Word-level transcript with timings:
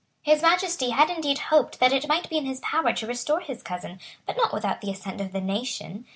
His 0.23 0.41
Majesty 0.41 0.89
had 0.89 1.11
indeed 1.11 1.37
hoped 1.53 1.79
that 1.79 1.93
it 1.93 2.07
might 2.07 2.27
be 2.27 2.39
in 2.39 2.47
his 2.47 2.59
power 2.61 2.91
to 2.91 3.05
restore 3.05 3.39
his 3.39 3.61
cousin, 3.61 3.99
but 4.25 4.35
not 4.35 4.51
without 4.51 4.81
the 4.81 4.89
assent 4.89 5.21
of 5.21 5.31
the 5.31 5.41
nation. 5.41 6.07